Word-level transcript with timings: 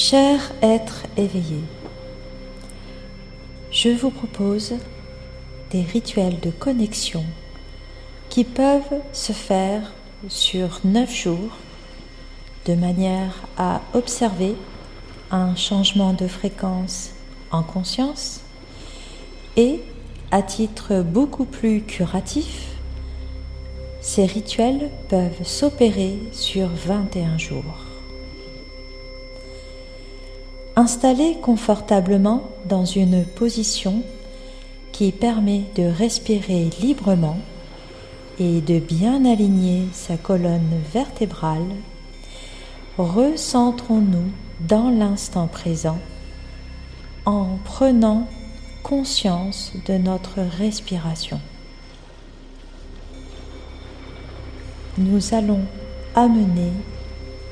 Cher 0.00 0.52
être 0.62 1.06
éveillé, 1.16 1.58
je 3.72 3.88
vous 3.88 4.10
propose 4.10 4.74
des 5.72 5.82
rituels 5.82 6.38
de 6.38 6.50
connexion 6.50 7.24
qui 8.28 8.44
peuvent 8.44 9.02
se 9.12 9.32
faire 9.32 9.92
sur 10.28 10.82
neuf 10.84 11.12
jours 11.12 11.50
de 12.66 12.74
manière 12.74 13.42
à 13.56 13.80
observer 13.92 14.54
un 15.32 15.56
changement 15.56 16.12
de 16.12 16.28
fréquence 16.28 17.10
en 17.50 17.64
conscience 17.64 18.42
et 19.56 19.80
à 20.30 20.42
titre 20.42 21.02
beaucoup 21.02 21.44
plus 21.44 21.82
curatif, 21.82 22.68
ces 24.00 24.26
rituels 24.26 24.92
peuvent 25.08 25.42
s'opérer 25.42 26.20
sur 26.30 26.68
21 26.68 27.36
jours. 27.36 27.87
Installez 30.90 31.36
confortablement 31.42 32.44
dans 32.64 32.86
une 32.86 33.22
position 33.22 34.02
qui 34.90 35.12
permet 35.12 35.64
de 35.74 35.82
respirer 35.82 36.70
librement 36.80 37.36
et 38.38 38.62
de 38.62 38.78
bien 38.78 39.26
aligner 39.26 39.82
sa 39.92 40.16
colonne 40.16 40.80
vertébrale, 40.90 41.66
recentrons-nous 42.96 44.30
dans 44.66 44.88
l'instant 44.88 45.46
présent 45.46 45.98
en 47.26 47.58
prenant 47.66 48.26
conscience 48.82 49.74
de 49.84 49.98
notre 49.98 50.40
respiration. 50.40 51.38
Nous 54.96 55.34
allons 55.34 55.66
amener 56.14 56.72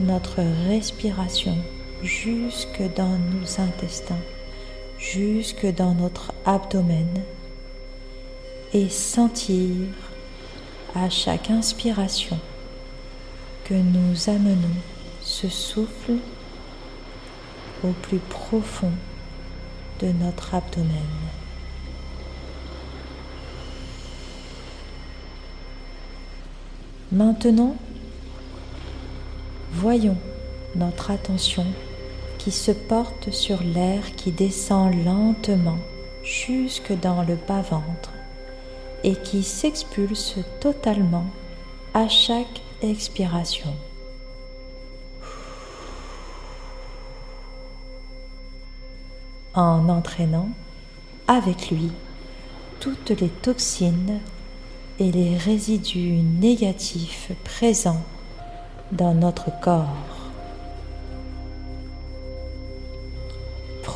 notre 0.01 0.41
respiration 0.71 1.59
jusque 2.07 2.83
dans 2.95 3.19
nos 3.19 3.61
intestins, 3.61 4.23
jusque 4.99 5.67
dans 5.67 5.93
notre 5.95 6.33
abdomen 6.45 7.09
et 8.73 8.89
sentir 8.89 9.89
à 10.95 11.11
chaque 11.11 11.51
inspiration 11.51 12.39
que 13.65 13.75
nous 13.75 14.31
amenons 14.31 14.77
ce 15.21 15.49
souffle 15.49 16.15
au 17.83 17.89
plus 17.89 18.19
profond 18.19 18.93
de 20.01 20.07
notre 20.13 20.55
abdomen. 20.55 20.89
Maintenant, 27.11 27.77
voyons 29.73 30.17
notre 30.77 31.11
attention 31.11 31.67
qui 32.47 32.53
se 32.53 32.71
porte 32.71 33.33
sur 33.33 33.61
l'air 33.65 34.15
qui 34.15 34.31
descend 34.31 34.95
lentement 35.05 35.79
jusque 36.23 36.93
dans 36.93 37.25
le 37.25 37.35
bas-ventre 37.35 38.13
et 39.03 39.17
qui 39.17 39.43
s'expulse 39.43 40.37
totalement 40.61 41.27
à 41.93 42.07
chaque 42.07 42.63
expiration. 42.83 43.75
En 49.55 49.89
entraînant 49.89 50.51
avec 51.27 51.73
lui 51.73 51.91
toutes 52.79 53.11
les 53.11 53.29
toxines 53.29 54.21
et 55.01 55.11
les 55.11 55.37
résidus 55.37 56.23
négatifs 56.39 57.33
présents 57.43 58.05
dans 58.93 59.15
notre 59.15 59.51
corps. 59.61 60.16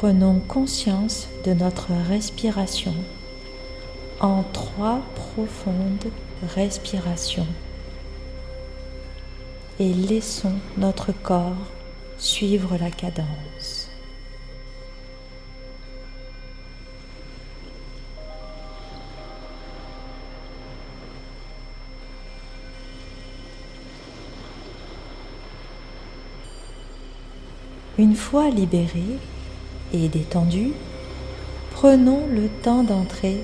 Prenons 0.01 0.41
conscience 0.41 1.29
de 1.45 1.53
notre 1.53 1.93
respiration 2.09 2.95
en 4.21 4.45
trois 4.45 5.03
profondes 5.15 6.11
respirations 6.57 7.47
et 9.79 9.93
laissons 9.93 10.55
notre 10.79 11.13
corps 11.13 11.53
suivre 12.17 12.79
la 12.79 12.91
cadence. 12.91 13.91
Une 27.99 28.15
fois 28.15 28.49
libéré 28.49 29.05
et 29.93 30.09
détendu, 30.09 30.73
prenons 31.73 32.27
le 32.27 32.49
temps 32.49 32.83
d'entrer 32.83 33.43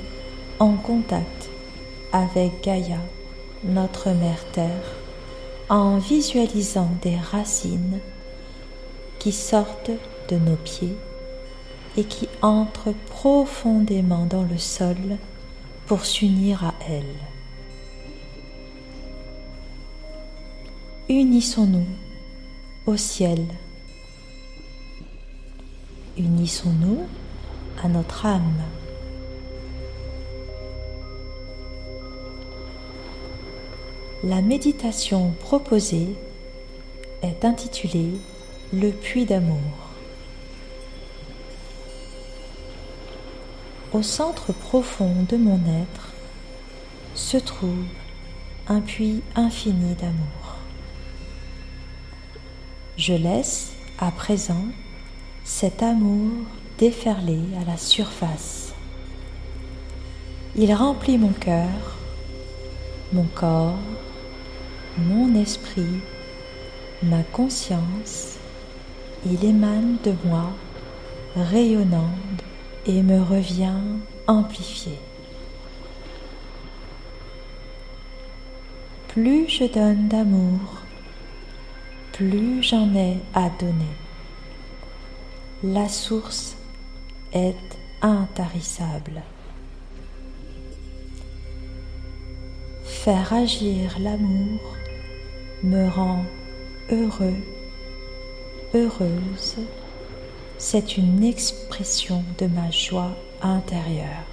en 0.59 0.77
contact 0.77 1.51
avec 2.12 2.62
Gaïa, 2.62 2.99
notre 3.65 4.11
mère 4.11 4.45
Terre, 4.53 4.95
en 5.69 5.99
visualisant 5.99 6.91
des 7.03 7.17
racines 7.17 8.01
qui 9.19 9.33
sortent 9.33 9.91
de 10.29 10.37
nos 10.37 10.57
pieds 10.57 10.97
et 11.97 12.05
qui 12.05 12.29
entrent 12.43 12.95
profondément 13.07 14.27
dans 14.27 14.45
le 14.45 14.59
sol 14.59 14.97
pour 15.87 16.05
s'unir 16.05 16.65
à 16.65 16.75
elle. 16.89 17.05
Unissons-nous 21.09 21.87
au 22.87 22.97
ciel. 22.97 23.47
Unissons-nous 26.19 27.06
à 27.84 27.88
notre 27.88 28.25
âme. 28.25 28.62
La 34.25 34.41
méditation 34.41 35.34
proposée 35.41 36.16
est 37.21 37.44
intitulée 37.44 38.12
Le 38.72 38.93
puits 38.93 39.27
d'amour. 39.27 39.59
Au 43.93 44.03
centre 44.03 44.54
profond 44.54 45.27
de 45.28 45.37
mon 45.37 45.60
être 45.83 46.15
se 47.15 47.37
trouve 47.37 47.84
un 48.69 48.81
puits 48.81 49.22
infini 49.34 49.94
d'amour. 49.97 50.56
Je 52.97 53.12
laisse 53.12 53.75
à 53.98 54.10
présent 54.10 54.65
cet 55.49 55.84
amour 55.84 56.33
déferler 56.77 57.41
à 57.62 57.65
la 57.71 57.77
surface. 57.77 58.75
Il 60.57 60.75
remplit 60.75 61.19
mon 61.19 61.33
cœur, 61.33 61.97
mon 63.12 63.27
corps, 63.33 63.79
mon 64.99 65.41
esprit, 65.41 66.01
ma 67.05 67.23
conscience, 67.23 68.39
il 69.25 69.45
émane 69.45 69.99
de 70.03 70.15
moi, 70.25 70.51
rayonnant 71.37 72.11
et 72.84 73.05
me 73.05 73.23
revient 73.23 73.81
amplifié. 74.27 74.99
Plus 79.07 79.49
je 79.49 79.73
donne 79.73 80.09
d'amour, 80.09 80.83
plus 82.11 82.65
j'en 82.65 82.93
ai 82.97 83.19
à 83.33 83.49
donner. 83.61 84.06
La 85.65 85.89
source 85.89 86.55
est 87.33 87.56
intarissable. 88.03 89.22
Faire 92.84 93.33
agir 93.33 93.98
l'amour 93.98 94.60
me 95.63 95.89
rend 95.89 96.27
heureux, 96.91 97.39
heureuse, 98.75 99.57
c'est 100.59 100.98
une 100.98 101.25
expression 101.25 102.22
de 102.36 102.48
ma 102.48 102.71
joie 102.71 103.16
intérieure. 103.41 104.27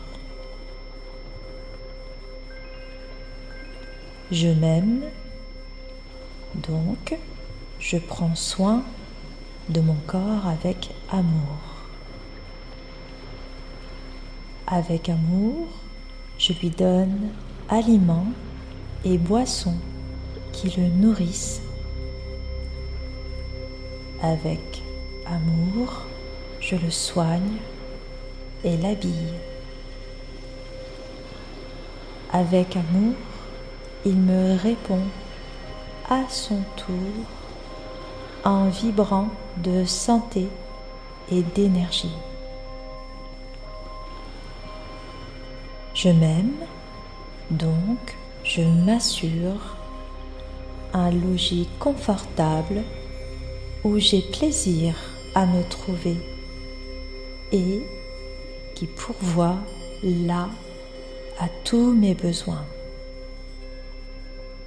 Je 4.29 4.49
m'aime, 4.49 5.03
donc 6.55 7.17
je 7.79 7.97
prends 7.97 8.35
soin 8.35 8.83
de 9.69 9.81
mon 9.81 9.95
corps 10.07 10.47
avec 10.47 10.91
amour. 11.09 11.57
Avec 14.67 15.09
amour, 15.09 15.67
je 16.37 16.53
lui 16.53 16.69
donne 16.69 17.29
aliments 17.69 18.27
et 19.05 19.17
boissons 19.17 19.77
qui 20.51 20.69
le 20.77 20.87
nourrissent. 20.87 21.61
Avec 24.21 24.83
amour, 25.25 26.03
je 26.59 26.75
le 26.75 26.89
soigne 26.89 27.57
et 28.63 28.77
l'habille. 28.77 29.33
Avec 32.31 32.75
amour, 32.75 33.15
il 34.05 34.15
me 34.15 34.57
répond 34.57 35.03
à 36.09 36.23
son 36.29 36.61
tour 36.75 37.42
en 38.43 38.69
vibrant 38.69 39.29
de 39.57 39.85
santé 39.85 40.47
et 41.31 41.41
d'énergie. 41.41 42.15
Je 45.93 46.09
m'aime, 46.09 46.55
donc 47.51 48.15
je 48.43 48.61
m'assure 48.61 49.77
un 50.93 51.11
logis 51.11 51.69
confortable 51.79 52.83
où 53.83 53.99
j'ai 53.99 54.21
plaisir 54.21 54.95
à 55.35 55.45
me 55.45 55.63
trouver 55.63 56.17
et 57.51 57.81
qui 58.75 58.87
pourvoit 58.87 59.57
là 60.03 60.49
à 61.39 61.47
tous 61.63 61.93
mes 61.93 62.13
besoins. 62.13 62.65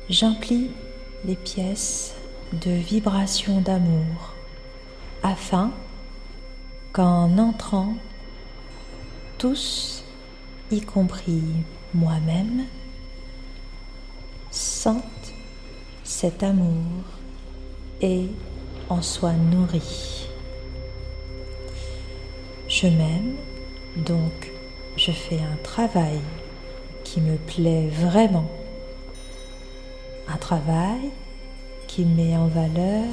J'emplis 0.08 0.70
les 1.24 1.36
pièces 1.36 2.15
de 2.52 2.70
vibrations 2.70 3.60
d'amour 3.60 4.34
afin 5.22 5.72
qu'en 6.92 7.36
entrant, 7.38 7.94
tous, 9.38 10.04
y 10.70 10.80
compris 10.80 11.42
moi-même, 11.94 12.64
sentent 14.50 15.02
cet 16.04 16.42
amour 16.42 17.04
et 18.00 18.26
en 18.88 19.02
soient 19.02 19.32
nourris. 19.32 20.28
Je 22.68 22.86
m'aime, 22.86 23.36
donc 23.96 24.52
je 24.96 25.10
fais 25.10 25.40
un 25.40 25.56
travail 25.62 26.20
qui 27.04 27.20
me 27.20 27.36
plaît 27.36 27.88
vraiment. 27.88 28.50
Un 30.28 30.36
travail 30.36 31.10
qui 31.86 32.04
met 32.04 32.36
en 32.36 32.46
valeur 32.46 33.04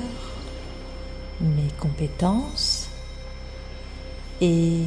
mes 1.42 1.70
compétences 1.80 2.90
et 4.42 4.82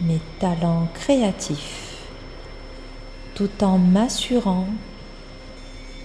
mes 0.00 0.20
talents 0.38 0.88
créatifs 0.94 1.94
tout 3.34 3.64
en 3.64 3.78
m'assurant 3.78 4.66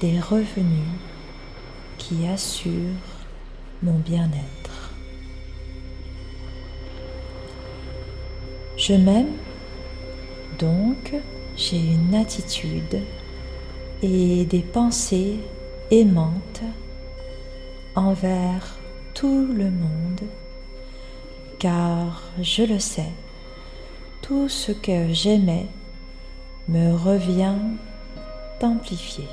des 0.02 0.20
revenus 0.20 0.88
qui 1.98 2.26
assurent 2.28 2.96
mon 3.84 4.00
bien-être. 4.00 4.94
Je 8.78 8.94
m'aime, 8.94 9.34
donc 10.58 11.14
j'ai 11.56 11.78
une 11.78 12.16
attitude 12.16 13.02
et 14.02 14.46
des 14.46 14.62
pensées 14.62 15.40
aimantes 15.92 16.64
envers 18.00 18.78
tout 19.14 19.46
le 19.46 19.70
monde, 19.70 20.22
car 21.60 22.24
je 22.42 22.64
le 22.64 22.80
sais, 22.80 23.12
tout 24.22 24.48
ce 24.48 24.72
que 24.72 25.12
j'aimais 25.12 25.68
me 26.70 26.94
revient 26.96 27.58
amplifié. 28.62 29.26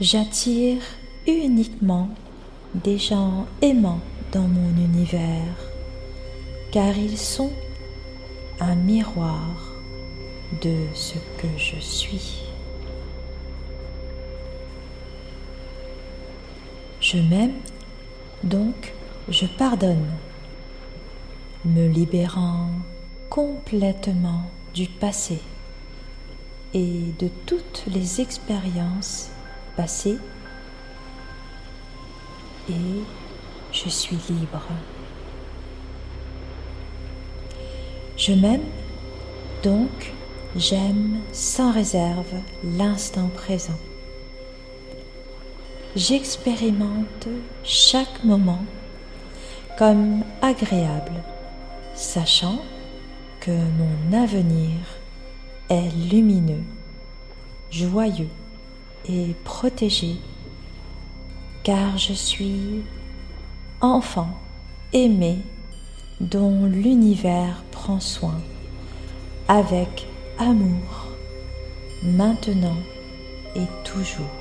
J'attire 0.00 0.82
uniquement 1.28 2.08
des 2.74 2.98
gens 2.98 3.46
aimants 3.62 4.00
dans 4.32 4.48
mon 4.48 4.70
univers, 4.70 5.54
car 6.72 6.96
ils 6.98 7.18
sont 7.18 7.52
un 8.58 8.74
miroir 8.74 9.54
de 10.60 10.74
ce 10.94 11.14
que 11.40 11.48
je 11.56 11.78
suis. 11.78 12.47
Je 17.10 17.16
m'aime, 17.16 17.54
donc 18.44 18.92
je 19.30 19.46
pardonne, 19.46 20.10
me 21.64 21.88
libérant 21.88 22.68
complètement 23.30 24.42
du 24.74 24.88
passé 24.88 25.40
et 26.74 27.14
de 27.18 27.28
toutes 27.46 27.84
les 27.86 28.20
expériences 28.20 29.30
passées 29.74 30.18
et 32.68 33.02
je 33.72 33.88
suis 33.88 34.18
libre. 34.28 34.66
Je 38.18 38.32
m'aime, 38.32 38.66
donc 39.62 40.12
j'aime 40.56 41.20
sans 41.32 41.72
réserve 41.72 42.34
l'instant 42.62 43.28
présent. 43.28 43.78
J'expérimente 45.98 47.26
chaque 47.64 48.22
moment 48.22 48.64
comme 49.76 50.22
agréable, 50.42 51.24
sachant 51.96 52.60
que 53.40 53.50
mon 53.50 54.16
avenir 54.16 54.76
est 55.68 55.90
lumineux, 56.08 56.62
joyeux 57.72 58.28
et 59.08 59.34
protégé, 59.42 60.18
car 61.64 61.98
je 61.98 62.12
suis 62.12 62.84
enfant 63.80 64.38
aimé 64.92 65.38
dont 66.20 66.66
l'univers 66.66 67.64
prend 67.72 67.98
soin 67.98 68.40
avec 69.48 70.06
amour, 70.38 71.08
maintenant 72.04 72.78
et 73.56 73.66
toujours. 73.82 74.37